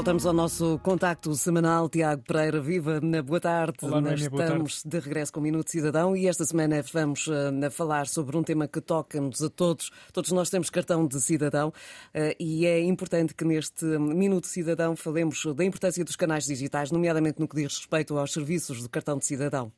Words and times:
voltamos 0.00 0.24
ao 0.24 0.32
nosso 0.32 0.78
contacto 0.78 1.34
semanal. 1.34 1.86
Tiago 1.86 2.22
Pereira, 2.22 2.58
viva, 2.58 2.98
boa 3.22 3.38
tarde. 3.38 3.76
Olá, 3.82 4.00
Nós 4.00 4.26
boa 4.28 4.46
tarde. 4.46 4.70
estamos 4.70 4.82
de 4.82 4.98
regresso 4.98 5.30
com 5.30 5.40
o 5.40 5.42
Minuto 5.42 5.70
Cidadão 5.70 6.16
e 6.16 6.26
esta 6.26 6.42
semana 6.46 6.82
vamos 6.90 7.26
uh, 7.26 7.70
falar 7.70 8.06
sobre 8.06 8.34
um 8.34 8.42
tema 8.42 8.66
que 8.66 8.80
toca-nos 8.80 9.42
a 9.42 9.50
todos. 9.50 9.90
Todos 10.10 10.32
nós 10.32 10.48
temos 10.48 10.70
cartão 10.70 11.06
de 11.06 11.20
cidadão 11.20 11.68
uh, 11.68 12.34
e 12.40 12.64
é 12.64 12.80
importante 12.80 13.34
que 13.34 13.44
neste 13.44 13.84
Minuto 13.84 14.46
Cidadão 14.46 14.96
falemos 14.96 15.44
da 15.54 15.66
importância 15.66 16.02
dos 16.02 16.16
canais 16.16 16.46
digitais, 16.46 16.90
nomeadamente 16.90 17.38
no 17.38 17.46
que 17.46 17.56
diz 17.56 17.76
respeito 17.76 18.16
aos 18.16 18.32
serviços 18.32 18.80
de 18.80 18.88
cartão 18.88 19.18
de 19.18 19.26
cidadão. 19.26 19.70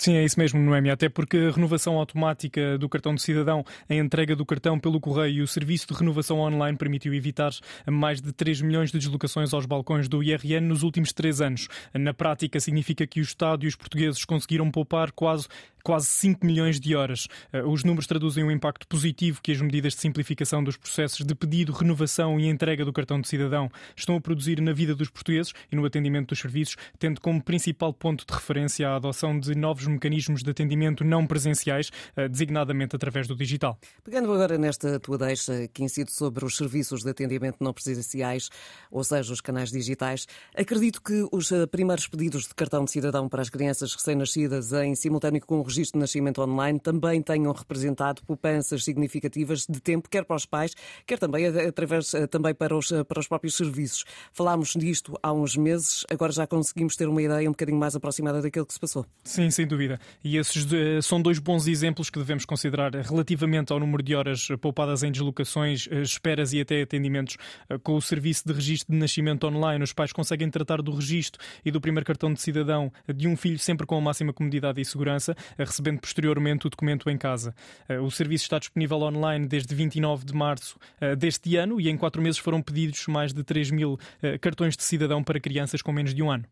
Sim, 0.00 0.16
é 0.16 0.24
isso 0.24 0.40
mesmo, 0.40 0.58
Noemi. 0.58 0.88
Até 0.88 1.10
porque 1.10 1.36
a 1.36 1.50
renovação 1.50 1.98
automática 1.98 2.78
do 2.78 2.88
cartão 2.88 3.14
de 3.14 3.20
cidadão, 3.20 3.62
a 3.86 3.94
entrega 3.94 4.34
do 4.34 4.46
cartão 4.46 4.80
pelo 4.80 4.98
correio 4.98 5.40
e 5.40 5.42
o 5.42 5.46
serviço 5.46 5.86
de 5.86 5.92
renovação 5.92 6.38
online 6.40 6.78
permitiu 6.78 7.12
evitar 7.12 7.50
mais 7.86 8.18
de 8.18 8.32
3 8.32 8.62
milhões 8.62 8.90
de 8.90 8.96
deslocações 8.96 9.52
aos 9.52 9.66
balcões 9.66 10.08
do 10.08 10.22
IRN 10.22 10.66
nos 10.66 10.82
últimos 10.82 11.12
três 11.12 11.42
anos. 11.42 11.68
Na 11.92 12.14
prática, 12.14 12.58
significa 12.58 13.06
que 13.06 13.20
o 13.20 13.22
Estado 13.22 13.66
e 13.66 13.68
os 13.68 13.76
portugueses 13.76 14.24
conseguiram 14.24 14.70
poupar 14.70 15.12
quase 15.12 15.46
quase 15.82 16.06
5 16.06 16.44
milhões 16.44 16.78
de 16.78 16.94
horas. 16.94 17.28
Eh, 17.52 17.62
os 17.62 17.84
números 17.84 18.06
traduzem 18.06 18.44
um 18.44 18.50
impacto 18.50 18.86
positivo 18.86 19.40
que 19.42 19.52
as 19.52 19.60
medidas 19.60 19.94
de 19.94 20.00
simplificação 20.00 20.62
dos 20.62 20.76
processos 20.76 21.24
de 21.24 21.34
pedido, 21.34 21.72
renovação 21.72 22.38
e 22.38 22.48
entrega 22.48 22.84
do 22.84 22.92
cartão 22.92 23.20
de 23.20 23.28
cidadão 23.28 23.70
estão 23.96 24.16
a 24.16 24.20
produzir 24.20 24.60
na 24.60 24.72
vida 24.72 24.94
dos 24.94 25.08
portugueses 25.08 25.52
e 25.70 25.76
no 25.76 25.84
atendimento 25.84 26.28
dos 26.28 26.38
serviços, 26.38 26.76
tendo 26.98 27.20
como 27.20 27.42
principal 27.42 27.92
ponto 27.92 28.24
de 28.26 28.32
referência 28.32 28.88
a 28.88 28.96
adoção 28.96 29.38
de 29.38 29.54
novos 29.54 29.86
mecanismos 29.86 30.42
de 30.42 30.50
atendimento 30.50 31.04
não 31.04 31.26
presenciais, 31.26 31.90
eh, 32.16 32.28
designadamente 32.28 32.96
através 32.96 33.26
do 33.26 33.34
digital. 33.34 33.78
Pegando 34.04 34.32
agora 34.32 34.58
nesta 34.58 34.98
tua 35.00 35.18
deixa 35.18 35.68
que 35.68 35.82
incide 35.82 36.12
sobre 36.12 36.44
os 36.44 36.56
serviços 36.56 37.02
de 37.02 37.10
atendimento 37.10 37.56
não 37.60 37.72
presenciais, 37.72 38.50
ou 38.90 39.04
seja, 39.04 39.32
os 39.32 39.40
canais 39.40 39.70
digitais, 39.70 40.26
acredito 40.54 41.02
que 41.02 41.26
os 41.32 41.50
eh, 41.52 41.66
primeiros 41.66 42.06
pedidos 42.06 42.46
de 42.46 42.54
cartão 42.54 42.84
de 42.84 42.90
cidadão 42.90 43.28
para 43.28 43.42
as 43.42 43.50
crianças 43.50 43.94
recém-nascidas 43.94 44.72
em 44.72 44.94
simultâneo 44.94 45.40
com 45.44 45.60
o 45.60 45.64
registro 45.70 45.98
de 45.98 46.02
nascimento 46.02 46.40
online 46.42 46.78
também 46.78 47.22
tenham 47.22 47.52
representado 47.52 48.22
poupanças 48.26 48.84
significativas 48.84 49.66
de 49.68 49.80
tempo, 49.80 50.08
quer 50.08 50.24
para 50.24 50.36
os 50.36 50.46
pais, 50.46 50.74
quer 51.06 51.18
também 51.18 51.46
através 51.46 52.12
eh, 52.14 52.26
também 52.26 52.54
para 52.54 52.76
os, 52.76 52.92
para 53.08 53.20
os 53.20 53.26
próprios 53.26 53.56
serviços. 53.56 54.04
Falámos 54.32 54.74
disto 54.74 55.18
há 55.22 55.32
uns 55.32 55.56
meses, 55.56 56.04
agora 56.10 56.32
já 56.32 56.46
conseguimos 56.46 56.96
ter 56.96 57.08
uma 57.08 57.22
ideia 57.22 57.48
um 57.48 57.52
bocadinho 57.52 57.78
mais 57.78 57.96
aproximada 57.96 58.42
daquilo 58.42 58.66
que 58.66 58.74
se 58.74 58.80
passou. 58.80 59.06
Sim, 59.24 59.50
sem 59.50 59.66
dúvida. 59.66 59.98
E 60.22 60.36
esses 60.36 60.66
eh, 60.72 61.00
são 61.02 61.20
dois 61.20 61.38
bons 61.38 61.66
exemplos 61.66 62.10
que 62.10 62.18
devemos 62.18 62.44
considerar 62.44 62.92
relativamente 62.94 63.72
ao 63.72 63.80
número 63.80 64.02
de 64.02 64.14
horas 64.14 64.48
poupadas 64.60 65.02
em 65.02 65.10
deslocações, 65.10 65.88
eh, 65.90 66.02
esperas 66.02 66.52
e 66.52 66.60
até 66.60 66.82
atendimentos. 66.82 67.36
Eh, 67.68 67.78
com 67.78 67.94
o 67.94 68.02
serviço 68.02 68.46
de 68.46 68.52
registro 68.52 68.92
de 68.92 68.98
nascimento 68.98 69.46
online, 69.46 69.82
os 69.82 69.92
pais 69.92 70.12
conseguem 70.12 70.50
tratar 70.50 70.82
do 70.82 70.94
registro 70.94 71.40
e 71.64 71.70
do 71.70 71.80
primeiro 71.80 72.06
cartão 72.06 72.32
de 72.32 72.40
cidadão 72.40 72.92
de 73.14 73.28
um 73.28 73.36
filho 73.36 73.58
sempre 73.58 73.86
com 73.86 73.96
a 73.96 74.00
máxima 74.00 74.32
comodidade 74.32 74.80
e 74.80 74.84
segurança, 74.84 75.36
recebendo 75.64 76.00
posteriormente 76.00 76.66
o 76.66 76.70
documento 76.70 77.08
em 77.10 77.16
casa. 77.16 77.54
O 78.02 78.10
serviço 78.10 78.44
está 78.44 78.58
disponível 78.58 78.98
online 78.98 79.46
desde 79.46 79.74
29 79.74 80.24
de 80.24 80.34
março 80.34 80.78
deste 81.18 81.56
ano 81.56 81.80
e 81.80 81.88
em 81.88 81.96
quatro 81.96 82.20
meses 82.22 82.38
foram 82.38 82.62
pedidos 82.62 83.06
mais 83.06 83.32
de 83.32 83.42
3 83.42 83.70
mil 83.70 83.98
cartões 84.40 84.76
de 84.76 84.82
cidadão 84.82 85.22
para 85.22 85.40
crianças 85.40 85.82
com 85.82 85.92
menos 85.92 86.14
de 86.14 86.22
um 86.22 86.30
ano. 86.30 86.44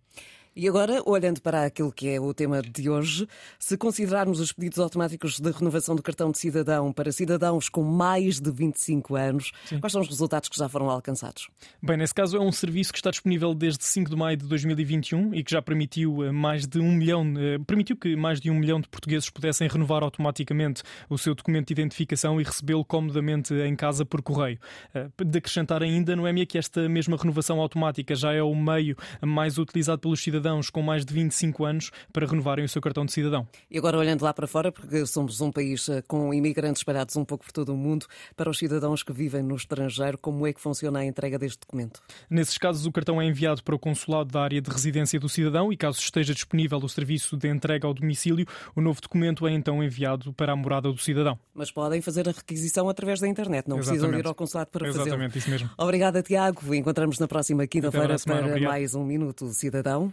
E 0.57 0.69
agora, 0.69 1.03
olhando 1.07 1.41
para 1.41 1.65
aquilo 1.65 1.93
que 1.93 2.09
é 2.09 2.21
o 2.21 2.35
tema 2.35 2.61
de 2.61 2.91
hoje, 2.91 3.29
se 3.59 3.77
considerarmos 3.77 4.41
os 4.41 4.53
pedidos 4.53 4.79
automáticos 4.79 5.39
de 5.39 5.51
renovação 5.51 5.95
do 5.95 6.03
cartão 6.03 6.33
de 6.33 6.39
cidadão 6.39 6.93
para 6.93 7.13
cidadãos 7.13 7.69
com 7.69 7.83
mais 7.83 8.41
de 8.41 8.51
25 8.51 9.15
anos, 9.15 9.53
Sim. 9.67 9.79
quais 9.79 9.93
são 9.93 10.01
os 10.01 10.09
resultados 10.09 10.49
que 10.49 10.57
já 10.57 10.69
foram 10.69 10.91
alcançados? 10.91 11.49
Bem, 11.81 11.97
nesse 11.97 12.13
caso 12.13 12.37
é 12.37 12.41
um 12.41 12.51
serviço 12.51 12.93
que 12.93 12.99
está 12.99 13.11
disponível 13.11 13.55
desde 13.55 13.85
5 13.85 14.11
de 14.11 14.17
maio 14.17 14.37
de 14.37 14.47
2021 14.47 15.33
e 15.33 15.45
que 15.45 15.51
já 15.53 15.63
permitiu 15.63 16.25
eh, 16.25 16.33
mais 16.33 16.67
de 16.67 16.81
um 16.81 16.91
milhão, 16.91 17.25
eh, 17.39 17.59
permitiu 17.65 17.97
que 17.97 18.17
mais 18.17 18.41
de 18.41 18.51
um 18.51 18.55
milhão 18.55 18.81
de 18.81 18.89
portugueses 18.89 19.31
pudessem 19.31 19.69
renovar 19.69 20.03
automaticamente 20.03 20.83
o 21.09 21.17
seu 21.17 21.35
documento 21.37 21.69
de 21.69 21.75
identificação 21.75 22.41
e 22.41 22.45
recebê-lo 22.45 22.85
comodamente 22.85 23.55
em 23.55 23.77
casa 23.77 24.05
por 24.05 24.23
correio. 24.23 24.59
Eh, 24.93 25.09
de 25.25 25.39
acrescentar 25.39 25.85
ainda, 25.85 26.17
Noémia, 26.17 26.47
que 26.47 26.59
esta 26.59 26.89
mesma 26.89 27.17
renovação 27.17 27.61
automática 27.61 28.15
já 28.17 28.33
é 28.33 28.43
o 28.43 28.55
meio 28.57 28.97
mais 29.23 29.57
utilizado 29.57 30.01
pelos 30.01 30.21
cidadãos 30.21 30.48
cidadãos 30.49 30.71
com 30.71 30.83
mais 30.83 31.05
de 31.05 31.13
25 31.13 31.65
anos 31.65 31.91
para 32.13 32.27
renovarem 32.27 32.65
o 32.65 32.69
seu 32.69 32.81
cartão 32.81 33.05
de 33.05 33.13
cidadão. 33.13 33.47
E 33.71 33.77
agora, 33.77 33.99
olhando 33.99 34.23
lá 34.23 34.33
para 34.33 34.47
fora, 34.47 34.73
porque 34.73 35.05
somos 35.05 35.41
um 35.41 35.53
país 35.53 35.89
eh, 35.89 36.03
com 36.03 36.33
imigrantes 36.33 36.81
espalhados 36.81 37.15
um 37.17 37.25
pouco 37.25 37.45
por 37.45 37.53
todo 37.53 37.75
o 37.75 37.77
mundo, 37.77 38.07
para 38.35 38.51
os 38.51 38.59
cidadãos 38.59 39.03
que 39.03 39.13
vivem 39.13 39.43
no 39.43 39.55
estrangeiro, 39.55 40.17
como 40.19 40.47
é 40.47 40.53
que 40.53 40.61
funciona 40.61 41.01
a 41.01 41.05
entrega 41.05 41.39
deste 41.39 41.61
documento? 41.61 42.01
Nesses 42.31 42.57
casos, 42.57 42.87
o 42.87 42.93
cartão 42.93 43.21
é 43.21 43.27
enviado 43.27 43.63
para 43.63 43.75
o 43.75 43.79
consulado 43.79 44.31
da 44.31 44.43
área 44.43 44.61
de 44.61 44.71
residência 44.71 45.21
do 45.21 45.29
cidadão 45.29 45.73
e, 45.73 45.77
caso 45.77 45.99
esteja 45.99 46.33
disponível 46.33 46.79
o 46.79 46.89
serviço 46.89 47.37
de 47.37 47.49
entrega 47.49 47.87
ao 47.87 47.93
domicílio, 47.93 48.47
o 48.75 48.81
novo 48.81 49.01
documento 49.01 49.47
é 49.47 49.53
então 49.53 49.83
enviado 49.83 50.33
para 50.33 50.53
a 50.53 50.57
morada 50.57 50.91
do 50.91 50.99
cidadão. 50.99 51.39
Mas 51.55 51.71
podem 51.71 52.01
fazer 52.01 52.29
a 52.29 52.33
requisição 52.33 52.89
através 52.89 53.21
da 53.21 53.29
internet, 53.29 53.69
não 53.69 53.79
Exatamente. 53.79 54.01
precisam 54.01 54.21
ir 54.21 54.27
ao 54.27 54.35
consulado 54.35 54.71
para 54.71 54.87
fazê-lo. 54.87 55.07
Exatamente, 55.07 55.39
isso 55.39 55.51
mesmo. 55.51 55.71
Obrigada, 55.77 56.23
Tiago. 56.23 56.75
Encontramos 56.75 57.19
na 57.19 57.29
próxima 57.29 57.67
quinta-feira 57.67 58.17
para 58.25 58.61
mais 58.61 58.95
um 58.95 59.05
Minuto 59.05 59.47
Cidadão. 59.53 60.13